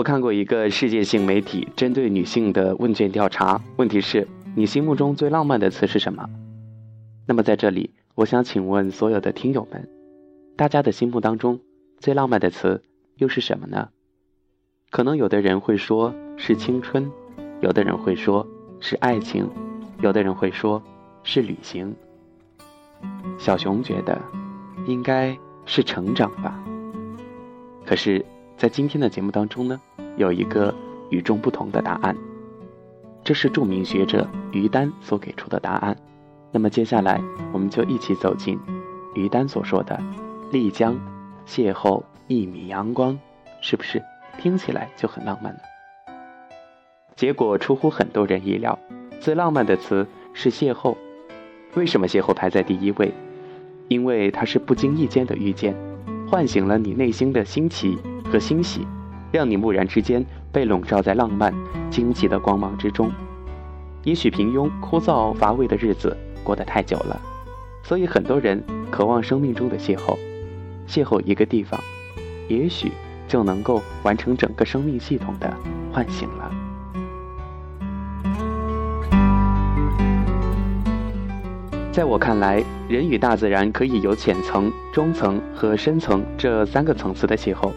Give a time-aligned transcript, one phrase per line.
[0.00, 6.26] 我看过一个世界性媒体针对女性的问卷调查，问题是：你心目中最浪漫的词是什么？
[7.26, 9.86] 那么在这里，我想请问所有的听友们，
[10.56, 11.60] 大家的心目当中
[11.98, 12.82] 最浪漫的词
[13.18, 13.90] 又是什么呢？
[14.88, 17.10] 可能有的人会说是青春，
[17.60, 18.48] 有的人会说
[18.80, 19.50] 是爱情，
[20.00, 20.82] 有的人会说
[21.24, 21.94] 是旅行。
[23.36, 24.18] 小熊觉得
[24.86, 26.58] 应该是成长吧。
[27.84, 28.24] 可是。
[28.56, 29.80] 在今天的节目当中呢，
[30.20, 30.74] 有一个
[31.08, 32.14] 与众不同的答案，
[33.24, 35.96] 这是著名学者于丹所给出的答案。
[36.52, 37.22] 那么接下来，
[37.54, 38.58] 我们就一起走进
[39.14, 39.98] 于丹所说的
[40.52, 40.94] “丽江
[41.46, 43.18] 邂逅一米阳光”，
[43.62, 44.02] 是不是
[44.38, 45.60] 听起来就很浪漫呢？
[47.16, 48.78] 结果出乎很多人意料，
[49.20, 50.94] 最浪漫的词是“邂逅”。
[51.74, 53.10] 为什么邂逅排在第一位？
[53.88, 55.74] 因为它是不经意间的遇见，
[56.28, 57.98] 唤醒了你内心的新奇。
[58.30, 58.86] 和欣喜，
[59.32, 61.54] 让你蓦然之间被笼罩在浪漫、
[61.90, 63.10] 惊奇的光芒之中。
[64.02, 67.20] 也许平庸、枯燥、乏味的日子过得太久了，
[67.82, 70.16] 所以很多人渴望生命中的邂逅。
[70.88, 71.78] 邂逅一个地方，
[72.48, 72.90] 也许
[73.28, 75.54] 就能够完成整个生命系统的
[75.92, 76.50] 唤醒了。
[81.92, 87.70] 在我看来，人与大自然可以有浅层、中层和深层这三个层次的邂逅。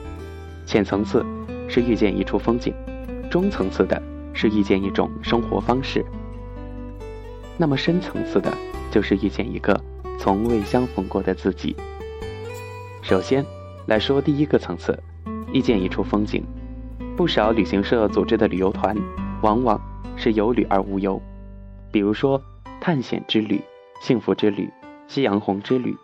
[0.66, 1.26] 浅层次
[1.74, 2.72] 是遇见一处风景，
[3.32, 4.00] 中层次的
[4.32, 6.06] 是遇见一种生活方式，
[7.58, 8.54] 那么深层次的，
[8.92, 9.84] 就是遇见一个
[10.20, 11.76] 从未相逢过的自己。
[13.02, 13.44] 首先
[13.88, 14.96] 来说第一个层次，
[15.52, 16.44] 遇见一处风景。
[17.18, 18.96] 不少旅行社组织的旅游团，
[19.42, 19.82] 往往
[20.16, 21.20] 是有旅而无忧，
[21.92, 22.40] 比如说
[22.80, 23.60] 探险之旅、
[24.00, 24.70] 幸福之旅、
[25.08, 25.98] 夕阳红之旅，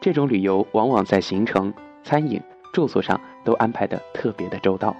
[0.00, 2.40] 这种旅游往往在行程、餐饮。
[2.72, 4.94] 住宿上都安排的特别的周到，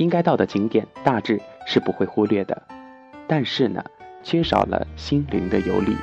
[0.00, 2.62] 应该到的景点大致是不会忽略的，
[3.28, 3.84] 但是呢，
[4.22, 5.94] 缺少了心灵的游历，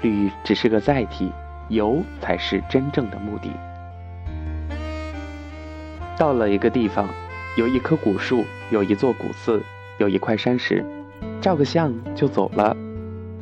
[0.00, 1.30] 旅只是个载体，
[1.68, 3.50] 游才是真正的目的。
[6.16, 7.06] 到了一个地方，
[7.58, 9.62] 有一棵古树，有一座古寺，
[9.98, 10.82] 有一块山石，
[11.38, 12.74] 照个相就走了，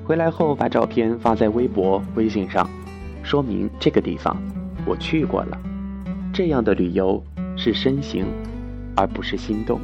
[0.05, 2.69] 回来后把照片发在微博、微信上，
[3.23, 4.37] 说明这个地方
[4.85, 5.57] 我去过了。
[6.33, 7.23] 这样的旅游
[7.57, 8.27] 是身行，
[8.97, 9.81] 而不是心动。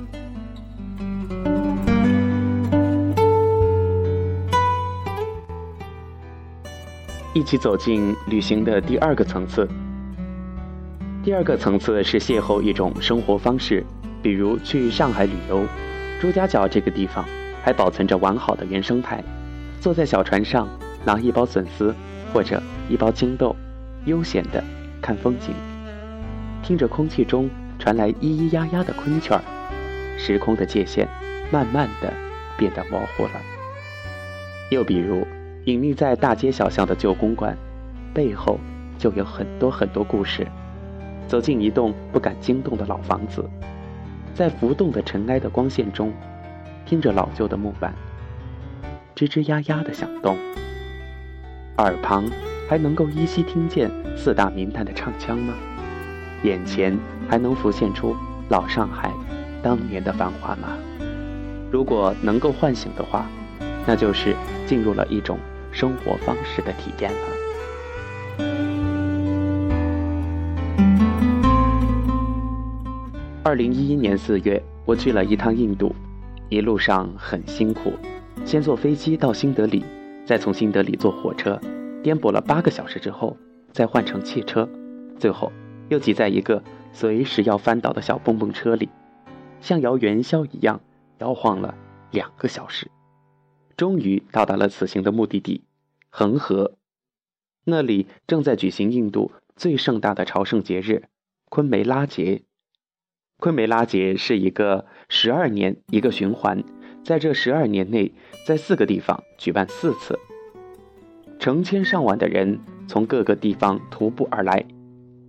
[7.33, 9.69] 一起走进旅行的第二个层次。
[11.23, 13.85] 第二个层次是邂逅一种生活方式，
[14.23, 15.65] 比如去上海旅游，
[16.21, 17.25] 朱家角这个地方
[17.63, 19.23] 还保存着完好的原生态。
[19.81, 20.69] 坐在小船上，
[21.05, 21.95] 拿一包笋丝
[22.33, 23.55] 或者一包青豆，
[24.07, 24.63] 悠闲的
[25.01, 25.55] 看风景。
[26.63, 27.49] 听着空气中
[27.81, 29.41] 传来咿咿呀呀的昆曲儿，
[30.19, 31.09] 时空的界限
[31.51, 32.13] 慢慢的
[32.59, 33.33] 变得模糊了。
[34.71, 35.27] 又比如，
[35.65, 37.57] 隐匿在大街小巷的旧公馆，
[38.13, 38.61] 背后
[38.99, 40.47] 就有很多很多故事。
[41.27, 43.49] 走进一栋不敢惊动的老房子，
[44.35, 46.13] 在浮动的尘埃的光线中，
[46.85, 47.95] 听着老旧的木板
[49.17, 50.37] 吱吱呀呀的响动，
[51.79, 52.25] 耳旁
[52.69, 55.55] 还能够依稀听见四大名旦的唱腔吗？
[56.43, 58.17] 眼前还能浮现出
[58.49, 59.13] 老上海
[59.63, 60.77] 当年的繁华吗？
[61.71, 63.27] 如果能够唤醒的话，
[63.87, 64.35] 那就是
[64.67, 65.39] 进入了一种
[65.71, 67.19] 生活方式的体验了。
[73.43, 75.95] 二零一一年四月，我去了一趟印度，
[76.49, 77.93] 一路上很辛苦，
[78.45, 79.85] 先坐飞机到新德里，
[80.27, 81.61] 再从新德里坐火车，
[82.03, 83.37] 颠簸了八个小时之后，
[83.73, 84.69] 再换乘汽车，
[85.19, 85.53] 最后。
[85.91, 86.63] 又挤在一个
[86.93, 88.89] 随时要翻倒的小蹦蹦车里，
[89.61, 90.81] 像摇元宵一样
[91.19, 91.75] 摇晃了
[92.11, 92.91] 两个小时，
[93.77, 95.65] 终于到达了此行的目的地——
[96.09, 96.77] 恒河。
[97.65, 101.05] 那里正在举行印度最盛大的朝圣节日——
[101.51, 102.43] 昆梅拉节。
[103.39, 106.63] 昆梅拉节是一个十二年一个循环，
[107.05, 108.13] 在这十二年内，
[108.47, 110.19] 在四个地方举办四次，
[111.39, 114.65] 成千上万的人从各个地方徒步而来。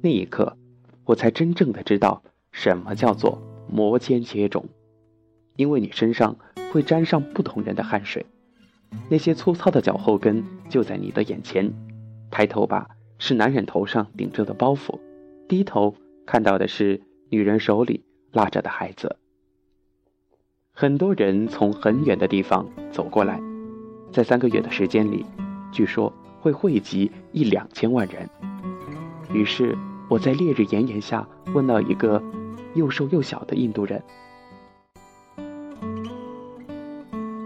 [0.03, 0.57] 那一刻，
[1.11, 2.23] 我才真正的知道
[2.53, 4.63] 什么叫做摩肩接踵，
[5.57, 6.37] 因为你身上
[6.71, 8.25] 会沾上不同人的汗水，
[9.09, 11.73] 那些粗糙的脚后跟就在你的眼前，
[12.29, 12.87] 抬头吧，
[13.17, 14.99] 是男人头上顶着的包袱，
[15.49, 15.93] 低头
[16.25, 19.17] 看到的是女人手里拉着的孩子。
[20.71, 23.37] 很多人从很远的地方走过来，
[24.13, 25.25] 在三个月的时间里，
[25.73, 28.29] 据说会汇集一两千万人，
[29.33, 29.77] 于是。
[30.11, 32.21] 我在烈日炎炎下问到一个
[32.73, 34.03] 又瘦又小的印度人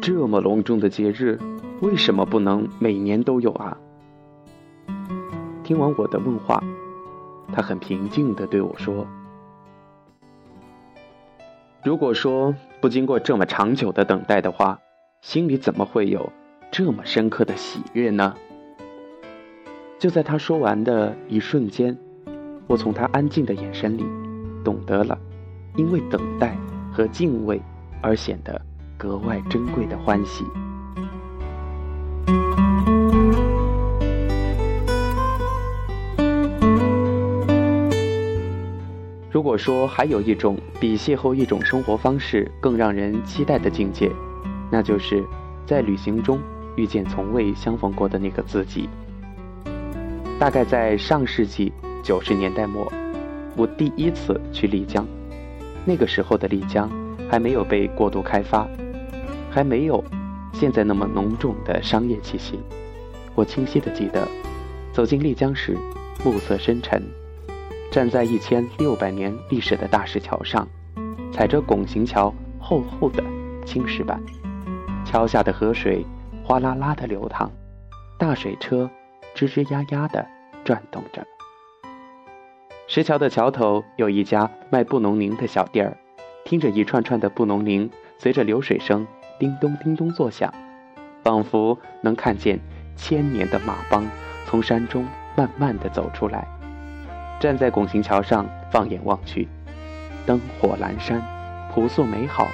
[0.01, 1.39] 这么隆重的节日
[1.81, 3.77] 为什么不能每年都有啊？
[5.63, 6.63] 听完我的问话
[7.53, 9.05] 他很平静的对我说
[11.83, 14.79] 如果说不经过这么长久的等待的话
[15.21, 16.31] 心里怎么会有
[16.71, 18.33] 这么深刻的喜悦呢？
[19.99, 21.95] 就在他说完的一瞬间
[22.67, 24.03] 我从他安静的眼神里，
[24.63, 25.17] 懂得了，
[25.75, 26.57] 因为等待
[26.91, 27.61] 和敬畏
[28.01, 28.59] 而显得
[28.97, 30.43] 格外珍贵的欢喜。
[39.31, 44.11] 如果说还有一种比邂逅一种生活方式更让人期待的境界，
[44.71, 45.23] 那就是
[45.67, 46.39] 在旅行中
[46.75, 48.89] 遇见从未相逢过的那个自己。
[50.39, 51.71] 大概在上世纪
[52.05, 52.87] 九十年代末，
[53.57, 55.03] 我第一次去丽江，
[55.83, 56.87] 那个时候的丽江
[57.27, 58.67] 还没有被过度开发，
[59.49, 60.03] 还没有
[60.53, 62.59] 现在那么浓重的商业气息。
[63.33, 64.27] 我清晰的记得，
[64.93, 65.75] 走进丽江时，
[66.23, 67.01] 暮色深沉。
[67.91, 70.67] 站在一千六百年历史的大石桥上，
[71.33, 73.23] 踩着拱形桥厚厚的
[73.65, 74.21] 青石板，
[75.03, 76.05] 桥下的河水
[76.43, 77.49] 哗啦啦的流淌，
[78.19, 78.87] 大水车
[79.35, 80.23] 吱吱呀呀的
[80.63, 81.25] 转动着。
[82.87, 85.97] 石桥的桥头有一家卖布农铃的小店儿，
[86.43, 87.89] 听着一串串的布农铃
[88.19, 89.07] 随着流水声
[89.39, 90.53] 叮咚叮咚作响，
[91.23, 92.59] 仿佛能看见
[92.95, 94.05] 千年的马帮
[94.45, 95.03] 从山中
[95.35, 96.47] 慢慢的走出来。
[97.39, 99.47] 站在拱形桥上，放眼望去，
[100.27, 101.19] 灯火阑珊，
[101.73, 102.47] 朴素美好。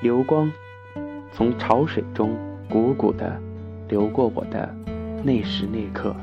[0.00, 0.50] 流光
[1.32, 2.36] 从潮水中
[2.70, 3.36] 汩汩地
[3.88, 4.72] 流过我的
[5.24, 6.14] 那时那刻。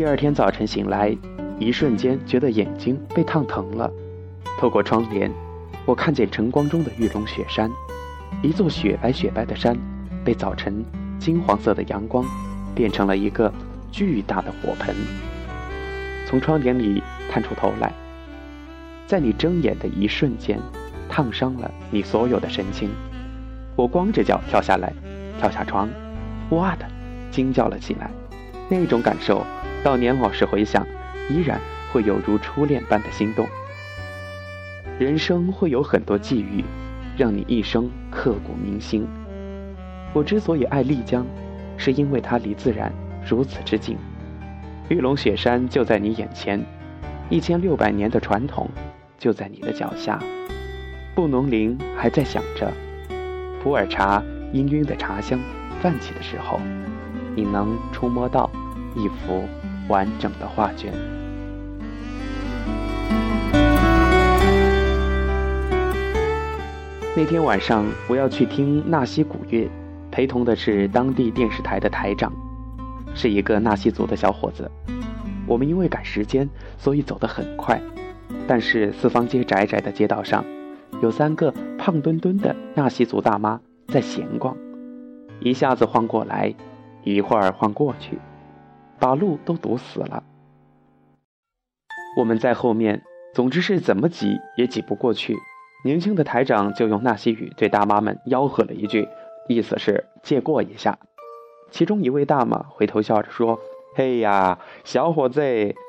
[0.00, 1.14] 第二天早晨醒来，
[1.58, 3.92] 一瞬间觉得眼睛被烫疼了。
[4.58, 5.30] 透过窗帘，
[5.84, 7.70] 我看见晨光中的玉龙雪山。
[8.42, 9.76] 一座雪白雪白的山，
[10.24, 10.82] 被早晨
[11.18, 12.24] 金黄色的阳光
[12.74, 13.52] 变成了一个
[13.92, 14.96] 巨大的火盆，
[16.26, 17.92] 从窗帘里探出头来，
[19.06, 20.58] 在你睁眼的一瞬间，
[21.10, 22.88] 烫伤了你所有的神经。
[23.76, 24.94] 我光着脚跳下来，
[25.38, 25.90] 跳下床，
[26.52, 26.86] 哇的
[27.30, 28.10] 惊叫了起来。
[28.70, 29.44] 那种感受，
[29.82, 30.86] 到年老时回想，
[31.28, 31.60] 依然
[31.92, 33.46] 会有如初恋般的心动。
[34.98, 36.64] 人生会有很多际遇。
[37.16, 39.06] 让你一生刻骨铭心。
[40.14, 41.26] 我之所以爱丽江，
[41.76, 42.90] 是因为它离自然
[43.28, 43.98] 如此之近。
[44.88, 46.64] 玉龙雪山就在你眼前，
[47.28, 48.70] 一千六百年的传统
[49.18, 50.18] 就在你的脚下。
[51.14, 52.72] 布农铃还在响着，
[53.62, 54.22] 普洱茶
[54.54, 55.38] 氤氲的茶香
[55.82, 56.58] 泛起的时候，
[57.36, 58.48] 你能触摸到
[58.96, 59.44] 一幅
[59.90, 60.92] 完整的画卷。
[67.16, 69.68] 那天晚上，我要去听纳西古乐，
[70.10, 72.32] 陪同的是当地电视台的台长，
[73.14, 74.70] 是一个纳西族的小伙子。
[75.46, 77.78] 我们因为赶时间，所以走得很快。
[78.46, 80.44] 但是四方街窄窄的街道上，
[81.02, 84.56] 有三个胖墩墩的纳西族大妈在闲逛，
[85.40, 86.54] 一下子晃过来，
[87.02, 88.18] 一会儿晃过去，
[89.00, 90.22] 把路都堵死了。
[92.16, 93.02] 我们在后面，
[93.34, 95.36] 总之是怎么挤也挤不过去。
[95.82, 99.08] 年轻的台长就用纳西语对大妈们吆喝了一句，
[99.48, 100.98] 意思是借过一下。
[101.70, 103.60] 其中一位大妈回头笑着说
[103.96, 105.40] ：“嘿呀，小伙子，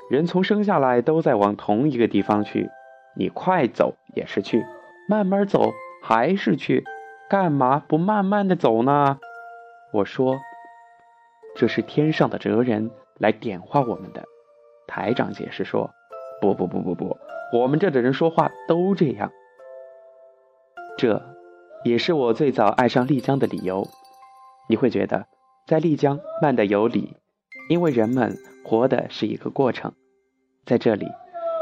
[0.10, 2.70] 人从生下来都在往同一个地方去，
[3.18, 4.63] 你快走也是去，
[5.10, 6.86] 慢慢走还是去，
[7.30, 9.20] 干嘛不慢慢的走呢？”
[9.91, 10.39] 我说
[11.58, 12.91] ：“这是天上的哲人
[13.22, 14.25] 来点化我们的。”
[14.88, 15.90] 台长解释说
[16.42, 17.16] ：“不不不不不，
[17.54, 19.32] 我们这的人说话都这样。”
[20.98, 21.24] 这，
[21.86, 23.88] 也是我最早爱上丽江的理由。
[24.68, 25.28] 你会觉得，
[25.66, 27.16] 在丽江慢得有理，
[27.70, 29.94] 因为人们活的是一个过程。
[30.66, 31.08] 在这里，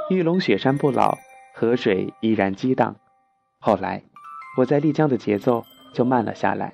[0.10, 1.18] 玉龙雪山不老，
[1.54, 2.96] 河水依然激荡。
[3.60, 4.04] 后来，
[4.58, 5.64] 我在丽江的节奏
[5.94, 6.74] 就慢了下来，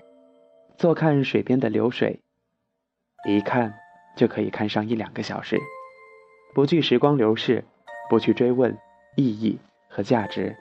[0.78, 2.22] 坐看水边的流水，
[3.28, 3.74] 一看
[4.16, 5.60] 就可以看上一两个小时，
[6.54, 7.66] 不惧时光流逝，
[8.10, 8.78] 不去追问
[9.16, 10.56] 意义和价值。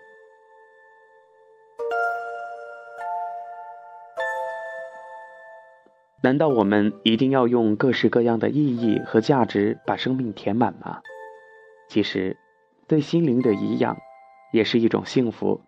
[6.23, 11.03] 难道我们一定要用各式各样的意义和价值把生命填满吗？
[11.89, 12.39] 其实，
[12.89, 13.97] 对心灵的颐养，
[14.51, 15.61] 也是一种幸福。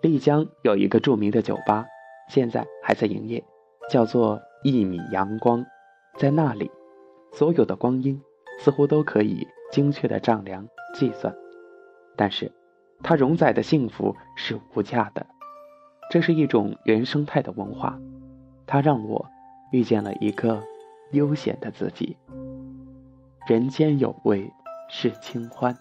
[0.00, 1.84] 丽江有一个著名的酒吧，
[2.30, 3.44] 现在还在营业，
[3.90, 5.64] 叫做一米阳光。
[6.16, 6.70] 在那里，
[7.32, 8.20] 所有的光阴
[8.60, 11.34] 似乎都可以精确的丈量计算，
[12.16, 12.50] 但是，
[13.02, 15.26] 它容载的幸福是无价的。
[16.10, 17.98] 这是一种原生态的文化，
[18.66, 19.26] 它让我
[19.72, 20.62] 遇见了一个
[21.12, 22.16] 悠闲的自己。
[23.46, 24.50] 人间有味
[24.88, 25.76] 是清欢。